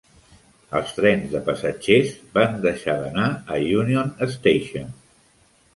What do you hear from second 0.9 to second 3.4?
trens de passatgers van deixar d'anar